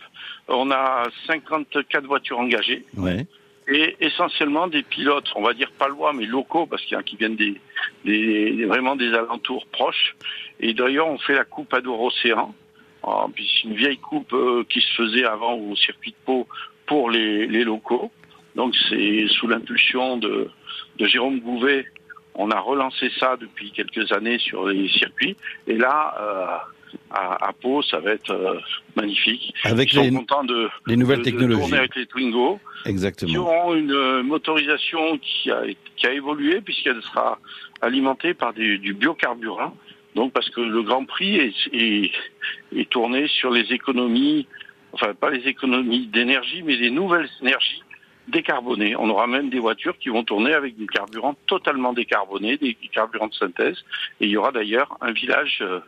[0.47, 3.27] on a 54 voitures engagées Ouais.
[3.67, 6.99] Et essentiellement des pilotes, on va dire pas loin, mais locaux, parce qu'il y en
[7.01, 7.60] a qui viennent des,
[8.06, 10.15] des- vraiment des alentours proches.
[10.60, 12.56] Et d'ailleurs, on fait la coupe Adour Océan.
[13.03, 16.47] Alors, puis C'est une vieille coupe euh, qui se faisait avant au circuit de Pau
[16.86, 18.12] pour les, les locaux.
[18.56, 20.49] Donc c'est sous l'impulsion de,
[20.97, 21.86] de Jérôme Gouvet,
[22.34, 25.36] on a relancé ça depuis quelques années sur les circuits.
[25.67, 26.58] Et là, euh,
[27.10, 28.60] à, à Pau, ça va être euh,
[28.95, 29.54] magnifique.
[29.63, 31.62] Avec Ils sont les- contents de, les nouvelles de- de technologies.
[31.62, 33.39] tourner avec les Twingo qui Exactement.
[33.39, 35.63] auront une euh, motorisation qui a,
[35.95, 37.39] qui a évolué puisqu'elle sera
[37.82, 39.76] alimentée par des- du biocarburant.
[40.15, 42.12] Donc parce que le Grand Prix est, est,
[42.76, 44.47] est tourné sur les économies,
[44.93, 47.84] enfin pas les économies d'énergie, mais les nouvelles énergies
[48.28, 48.95] décarbonées.
[48.97, 53.28] On aura même des voitures qui vont tourner avec des carburants totalement décarbonés, des carburants
[53.28, 53.78] de synthèse.
[54.19, 55.80] Et il y aura d'ailleurs un village, euh,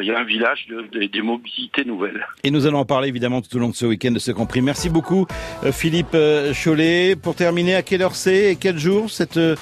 [0.00, 2.26] il y a un village de- de- des mobilités nouvelles.
[2.44, 4.62] Et nous allons en parler évidemment tout au long de ce week-end de ce Prix.
[4.62, 5.26] Merci beaucoup
[5.64, 7.14] euh, Philippe euh, Cholet.
[7.16, 9.54] Pour terminer, à quelle heure c'est et quel jour cette euh,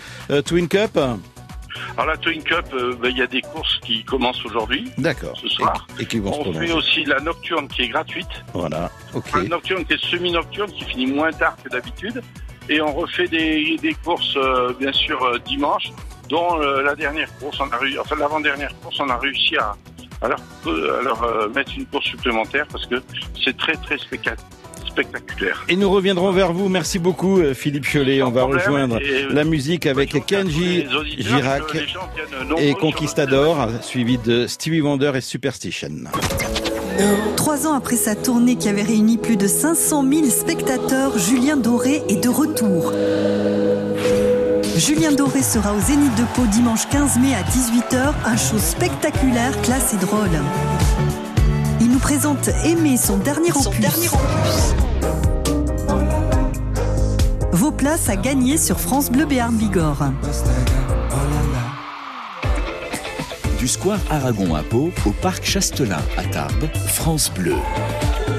[0.47, 4.45] Twin Cup Alors la Twin Cup, euh, ben, il y a des courses qui commencent
[4.45, 4.90] aujourd'hui.
[4.99, 5.37] D'accord.
[5.40, 5.87] Ce soir.
[5.99, 8.29] Et, et qui vont se On fait aussi la nocturne qui est gratuite.
[8.55, 8.90] Voilà.
[9.14, 9.25] Ok.
[9.35, 12.23] La nocturne qui est semi-nocturne qui finit moins tard que d'habitude.
[12.69, 15.90] Et on refait des, des courses, euh, bien sûr, dimanche,
[16.29, 19.75] dont la dernière course, on a réussi, enfin l'avant-dernière course, on a réussi à,
[20.22, 22.96] à leur, euh, mettre une course supplémentaire parce que
[23.44, 24.38] c'est très, très spectac-
[24.87, 25.64] spectaculaire.
[25.68, 26.68] Et nous reviendrons vers vous.
[26.68, 28.22] Merci beaucoup euh, Philippe Cholet.
[28.22, 30.87] On va rejoindre euh, la musique avec Kenji
[31.18, 31.62] Girac
[32.59, 35.88] et Conquistador, suivi de Stevie Wonder et Superstition.
[37.37, 42.02] Trois ans après sa tournée qui avait réuni plus de 500 000 spectateurs, Julien Doré
[42.09, 42.92] est de retour.
[44.81, 49.53] Julien Doré sera au Zénith de Pau dimanche 15 mai à 18h, un show spectaculaire,
[49.61, 50.31] classe et drôle.
[51.83, 54.11] Il nous présente Aimer son dernier opus.
[57.53, 60.12] Vos places à gagner sur France Bleu Béarn Bigorre.
[63.59, 67.57] Du square Aragon à Pau au parc Chastelin à Tarbes, France Bleu.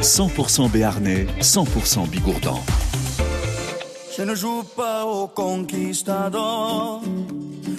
[0.02, 2.60] 100% béarnais, 100% bigourdan.
[4.16, 7.02] Je ne joue pas au conquistador.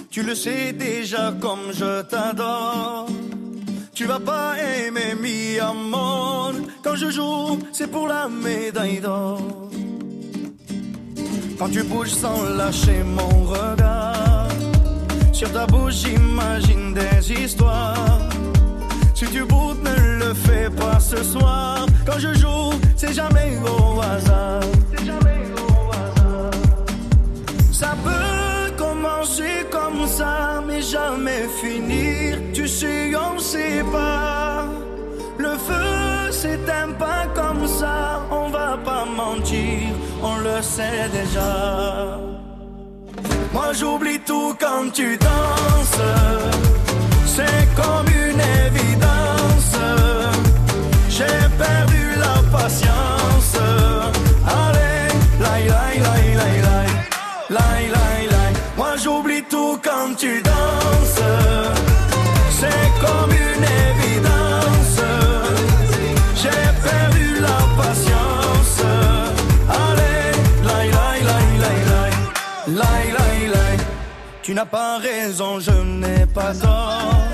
[0.09, 3.07] Tu le sais déjà comme je t'adore.
[3.93, 6.53] Tu vas pas aimer mi amor.
[6.83, 9.41] Quand je joue, c'est pour la médaille d'or.
[11.59, 14.47] Quand tu bouges sans lâcher mon regard.
[15.31, 18.19] Sur ta bouche, j'imagine des histoires.
[19.13, 21.85] Si tu boutes, ne le fais pas ce soir.
[22.05, 24.61] Quand je joue, c'est jamais au hasard.
[24.91, 25.52] C'est jamais au hasard.
[27.73, 32.37] Ça peut commencer comme ça, mais jamais finir.
[32.53, 34.65] Tu sais, on sait pas.
[35.39, 39.89] Le feu s'éteint pas comme ça, on va pas mentir,
[40.21, 42.19] on le sait déjà.
[43.51, 46.01] Moi j'oublie tout quand tu danses,
[47.25, 49.75] c'est comme une évidence.
[51.09, 52.92] J'ai perdu la patience.
[59.53, 61.21] J'oublie tout quand tu danses.
[62.59, 64.99] C'est comme une évidence.
[66.35, 68.81] J'ai perdu la patience.
[69.69, 70.31] Allez,
[70.67, 72.13] laï, laï, laï, laï,
[72.67, 73.77] laï, laï, laï.
[74.41, 77.27] Tu n'as pas raison, je n'ai pas tort.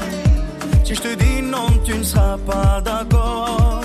[0.84, 3.82] Si je te dis non, tu ne seras pas d'accord.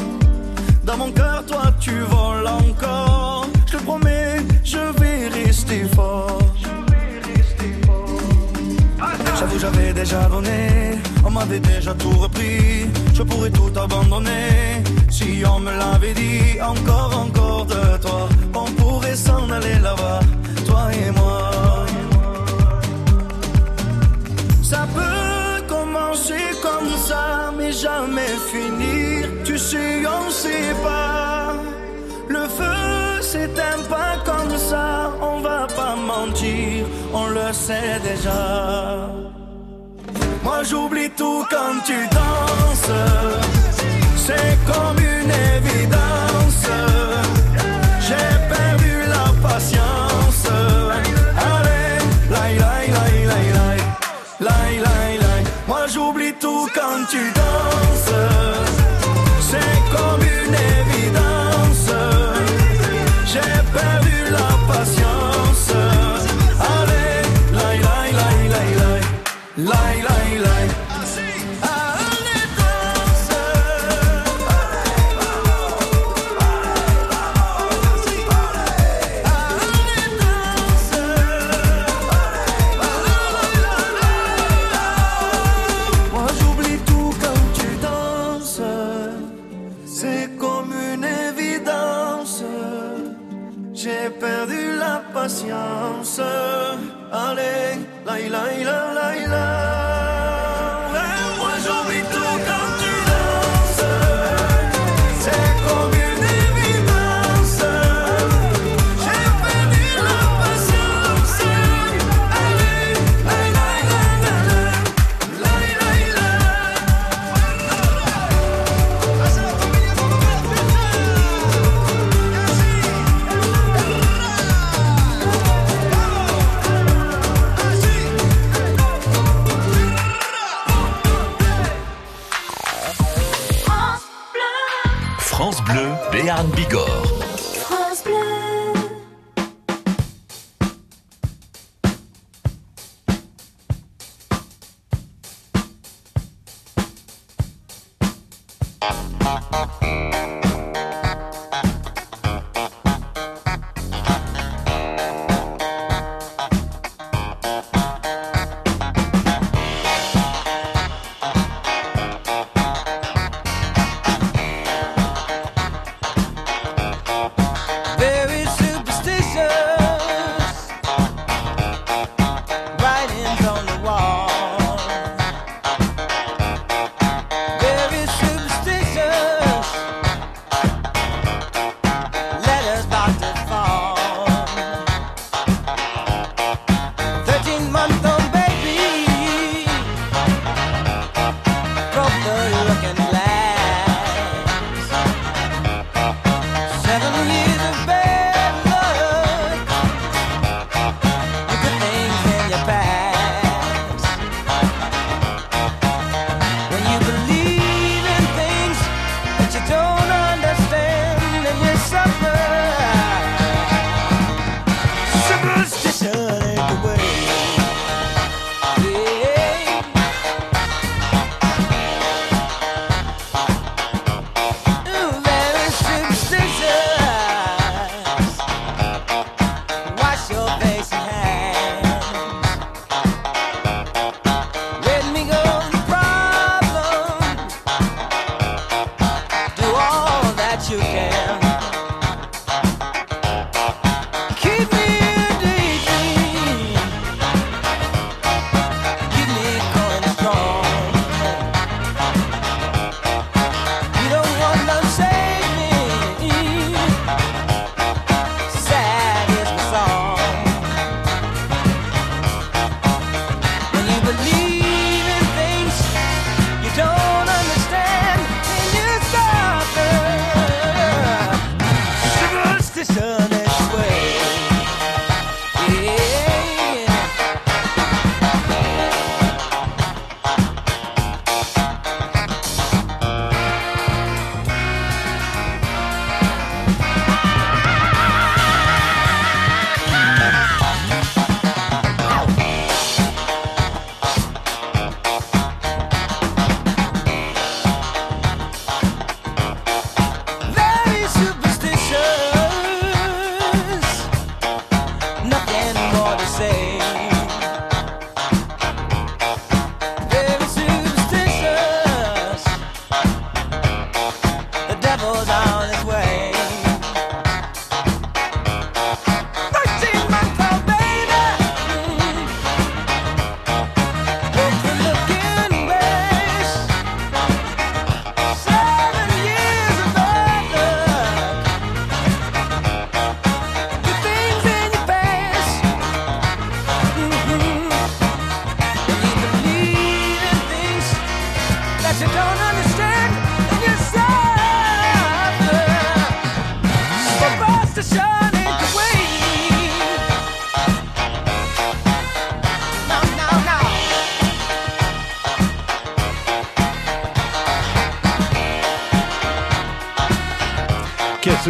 [0.84, 3.46] Dans mon cœur, toi, tu voles encore.
[3.66, 5.84] Je te promets, je vais rester
[9.45, 10.99] J'avoue, j'avais déjà donné.
[11.22, 12.88] On m'avait déjà tout repris.
[13.12, 14.82] Je pourrais tout abandonner.
[15.11, 18.26] Si on me l'avait dit, encore, encore de toi.
[18.55, 20.20] On pourrait s'en aller là-bas,
[20.64, 21.51] toi et moi.
[24.62, 29.28] Ça peut commencer comme ça, mais jamais finir.
[29.45, 31.53] Tu sais, on sait pas.
[32.30, 39.23] Le feu s'éteint pas comme ça, on va pas mentir, on le sait déjà.
[40.66, 42.90] J'oublie tout quand tu danses,
[44.16, 45.03] c'est comme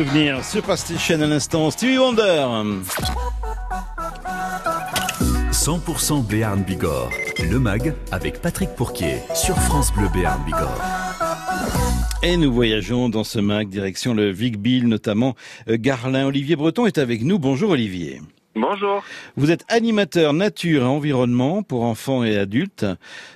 [0.04, 2.46] Souvenir Superstition à l'instant, Stevie Wonder
[5.50, 7.08] 100% Béarn Bigorre.
[7.50, 10.78] Le MAG avec Patrick Pourquier sur France Bleu Béarn Bigorre.
[12.22, 15.36] Et nous voyageons dans ce mag direction le Vic-Bill, notamment
[15.70, 16.26] euh, Garlin.
[16.26, 17.38] Olivier Breton est avec nous.
[17.38, 18.20] Bonjour Olivier.
[18.54, 19.02] Bonjour.
[19.36, 22.84] Vous êtes animateur nature et environnement pour enfants et adultes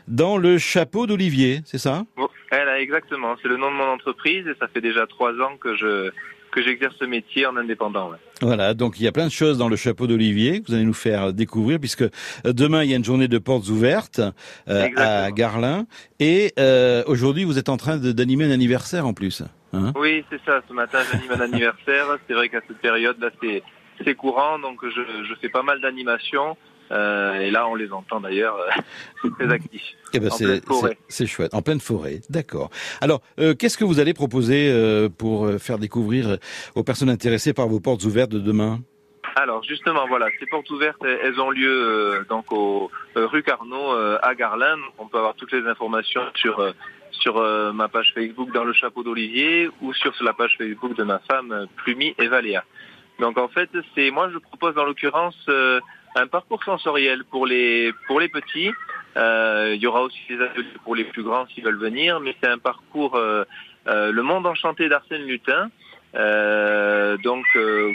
[0.06, 2.04] dans le chapeau d'Olivier, c'est ça?
[2.50, 3.36] Elle a exactement.
[3.42, 6.10] C'est le nom de mon entreprise et ça fait déjà trois ans que je
[6.50, 8.10] que j'exerce ce métier en indépendant.
[8.10, 8.16] ouais.
[8.40, 10.84] Voilà, donc il y a plein de choses dans le chapeau d'Olivier que vous allez
[10.84, 12.10] nous faire découvrir puisque euh,
[12.44, 14.20] demain il y a une journée de portes ouvertes
[14.68, 15.86] euh, à Garlin
[16.20, 19.42] et euh, aujourd'hui vous êtes en train d'animer un anniversaire en plus.
[19.72, 20.62] Hein Oui, c'est ça.
[20.68, 22.06] Ce matin, j'anime un anniversaire.
[22.26, 23.62] C'est vrai qu'à cette période-là, c'est
[24.04, 26.56] c'est courant, donc je, je fais pas mal d'animations.
[26.90, 28.56] Euh, et là, on les entend d'ailleurs.
[28.56, 29.82] euh, très actif.
[30.14, 30.36] Eh ben En
[31.08, 32.70] c'est chouette, en pleine forêt, d'accord.
[33.00, 36.38] Alors, euh, qu'est-ce que vous allez proposer euh, pour faire découvrir
[36.74, 38.80] aux personnes intéressées par vos portes ouvertes de demain?
[39.36, 43.92] Alors justement, voilà, ces portes ouvertes, elles- ont lieu euh, donc au euh, rue Carnot
[43.92, 44.76] euh, à Garlin.
[44.98, 46.74] On peut avoir toutes les informations sur
[47.10, 47.34] sur
[47.74, 51.66] ma page Facebook dans le chapeau d'Olivier ou sur la page Facebook de ma femme
[51.76, 52.64] Plumi et Valéa.
[53.18, 55.36] Donc en fait, c'est moi je propose en l'occurrence
[56.14, 58.70] un parcours sensoriel pour les pour les petits.
[59.16, 62.34] Euh, il y aura aussi des ateliers pour les plus grands s'ils veulent venir, mais
[62.40, 63.44] c'est un parcours euh,
[63.86, 65.70] euh, le monde enchanté d'Arsène Lutin.
[66.14, 67.92] Euh, donc euh,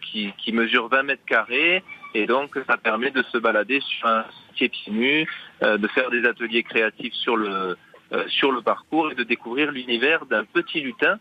[0.00, 1.82] qui, qui mesure 20 mètres carrés
[2.14, 5.28] et donc ça permet de se balader sur un sentier pieds nus,
[5.64, 7.76] euh, de faire des ateliers créatifs sur le
[8.12, 11.18] euh, sur le parcours et de découvrir l'univers d'un petit lutin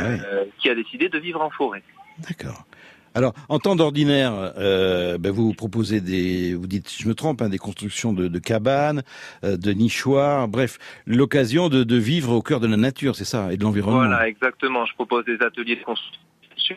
[0.00, 1.84] euh, qui a décidé de vivre en forêt.
[2.28, 2.64] D'accord.
[3.14, 7.42] Alors, en temps d'ordinaire, euh, ben, vous proposez des, vous dites, si je me trompe,
[7.42, 9.02] hein, des constructions de, de cabanes,
[9.44, 13.52] euh, de nichoirs, bref, l'occasion de, de vivre au cœur de la nature, c'est ça,
[13.52, 14.06] et de l'environnement.
[14.06, 14.86] Voilà, exactement.
[14.86, 16.76] Je propose des ateliers de construction.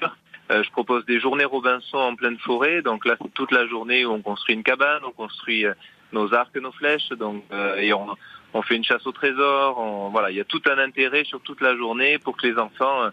[0.51, 2.81] Euh, je propose des journées Robinson en pleine forêt.
[2.81, 5.73] Donc là, toute la journée où on construit une cabane, on construit euh,
[6.11, 7.09] nos arcs, nos flèches.
[7.09, 8.07] Donc euh, et on,
[8.53, 9.77] on fait une chasse au trésor.
[9.79, 12.57] On, voilà, il y a tout un intérêt sur toute la journée pour que les
[12.57, 13.09] enfants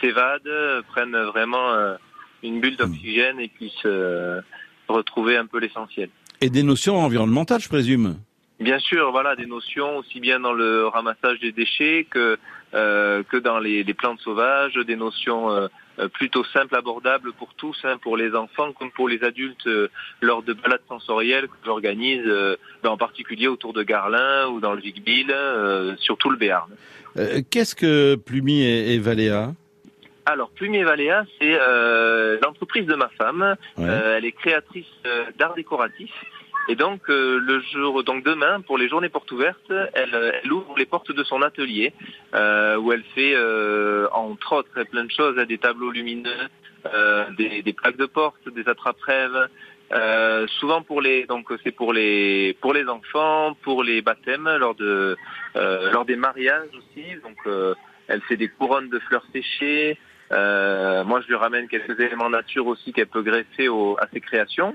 [0.00, 1.96] s'évadent, prennent vraiment
[2.42, 4.40] une bulle d'oxygène et puissent euh,
[4.88, 6.08] retrouver un peu l'essentiel.
[6.40, 8.16] Et des notions environnementales, je présume.
[8.60, 12.38] Bien sûr, voilà, des notions aussi bien dans le ramassage des déchets que
[12.74, 15.68] euh, que dans les, les plantes sauvages, des notions euh,
[15.98, 19.88] euh, plutôt simples, abordables pour tous, hein, pour les enfants comme pour les adultes, euh,
[20.22, 24.72] lors de balades sensorielles que j'organise, euh, ben, en particulier autour de Garlin ou dans
[24.72, 26.70] le Vic-Bill, euh, sur tout le Béarn.
[27.18, 29.52] Euh, Qu'est-ce que Plumi et, et Valéa?
[30.24, 33.56] Alors, Plumier Valéa, c'est euh, l'entreprise de ma femme.
[33.76, 33.84] Ouais.
[33.88, 36.10] Euh, elle est créatrice euh, d'art décoratif.
[36.68, 40.52] Et donc, euh, le jour, donc demain, pour les journées portes ouvertes, elle, euh, elle
[40.52, 41.92] ouvre les portes de son atelier,
[42.34, 46.48] euh, où elle fait, euh, entre autres, plein de choses, hein, des tableaux lumineux,
[46.94, 49.48] euh, des, des plaques de porte, des attrape-rêves.
[49.92, 54.74] Euh, souvent pour les donc c'est pour les pour les enfants, pour les baptêmes, lors
[54.74, 55.18] de
[55.56, 57.04] euh, lors des mariages aussi.
[57.22, 57.74] Donc euh,
[58.08, 59.98] elle fait des couronnes de fleurs séchées.
[60.32, 64.20] Euh, moi, je lui ramène quelques éléments nature aussi qu'elle peut greffer au- à ses
[64.20, 64.74] créations.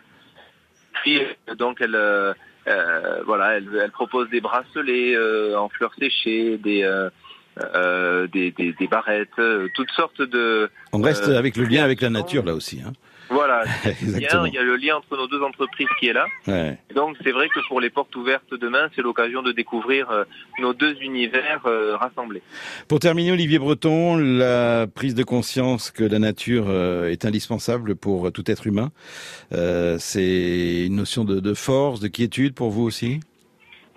[1.01, 1.21] Puis,
[1.57, 2.33] donc, elle, euh,
[2.67, 7.09] euh, voilà, elle, elle propose des bracelets euh, en fleurs séchées, des, euh,
[7.75, 9.39] euh, des, des, des barrettes,
[9.75, 10.69] toutes sortes de.
[10.93, 12.81] On reste avec le lien avec la nature là aussi.
[12.85, 12.93] Hein.
[13.29, 13.63] Voilà,
[14.01, 16.25] il y a le lien entre nos deux entreprises qui est là.
[16.47, 16.77] Ouais.
[16.95, 20.23] Donc c'est vrai que pour les portes ouvertes demain, c'est l'occasion de découvrir euh,
[20.59, 22.41] nos deux univers euh, rassemblés.
[22.87, 28.31] Pour terminer, Olivier Breton, la prise de conscience que la nature euh, est indispensable pour
[28.31, 28.91] tout être humain,
[29.51, 33.19] c'est une notion de, de force, de quiétude pour vous aussi?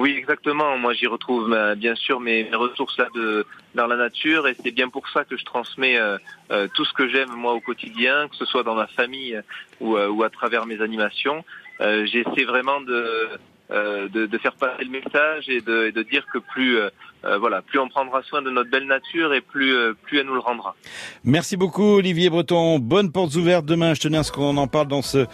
[0.01, 0.79] Oui, exactement.
[0.79, 3.45] Moi, j'y retrouve euh, bien sûr mes, ressources là de
[3.75, 6.17] dans la nature, et c'est bien pour ça que je transmets euh,
[6.51, 9.43] euh, tout ce que j'aime moi au quotidien, que ce soit dans ma famille euh,
[9.79, 11.45] ou, euh, ou à travers mes animations.
[11.81, 13.29] J'essaie vraiment de,
[13.71, 16.79] de de faire passer le message et de, et de dire que plus
[17.25, 20.27] euh, voilà, plus on prendra soin de notre belle nature et plus euh, plus elle
[20.27, 20.75] nous le rendra.
[21.25, 22.79] Merci beaucoup Olivier Breton.
[22.79, 23.95] Bonnes portes ouvertes demain.
[23.95, 25.27] Je tenais à ce qu'on en parle dans ce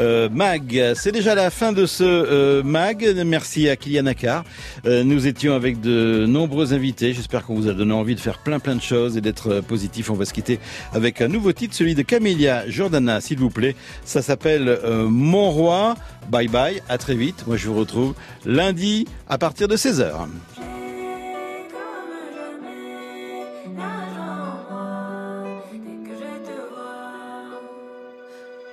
[0.00, 0.92] euh, mag.
[0.94, 3.04] C'est déjà la fin de ce euh, mag.
[3.26, 4.44] Merci à Kylian Akar.
[4.86, 7.12] Euh, nous étions avec de nombreux invités.
[7.12, 9.62] J'espère qu'on vous a donné envie de faire plein plein de choses et d'être euh,
[9.62, 10.10] positif.
[10.10, 10.58] On va se quitter
[10.92, 13.76] avec un nouveau titre, celui de Camélia Jordana, s'il vous plaît.
[14.04, 14.78] Ça s'appelle
[15.08, 15.94] Mon Roi.
[16.30, 16.82] Bye bye.
[16.88, 17.46] À très vite.
[17.46, 18.14] Moi je vous retrouve
[18.44, 20.26] lundi à partir de 16h.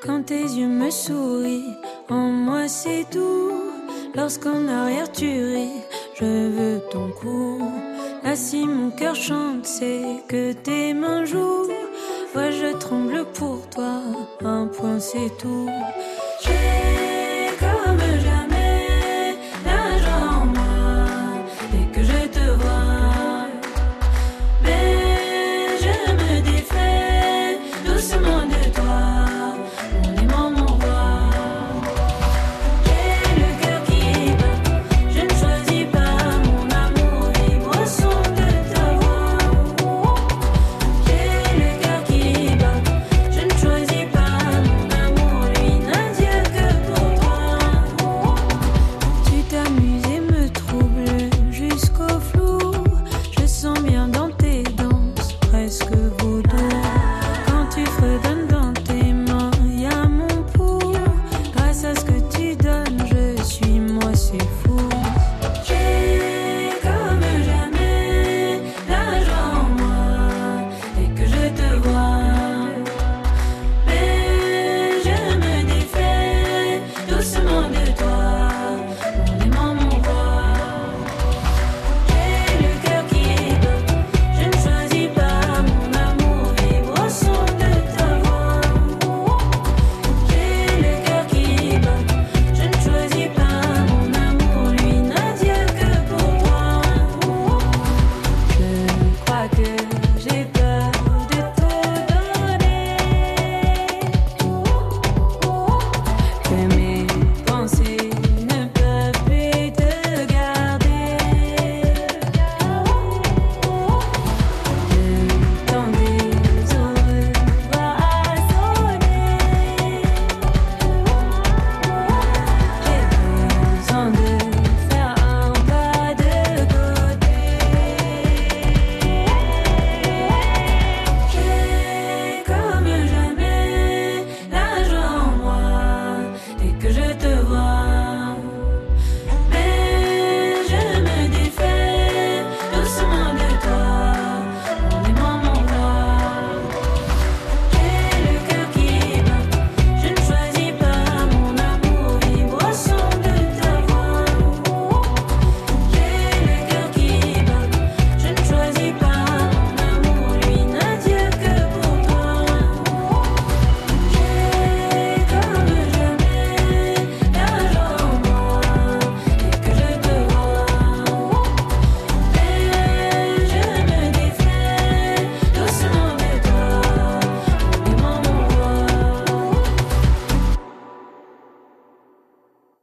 [0.04, 1.78] Quand tes yeux me sourient,
[2.10, 3.52] en moi c'est tout.
[4.16, 5.84] Lorsqu'en arrière tu ris,
[6.16, 7.62] je veux ton cou.
[8.24, 11.70] Là si mon cœur chante, c'est que tes mains jouent.
[12.34, 14.02] fois je tremble pour toi.
[14.44, 15.70] Un point c'est tout.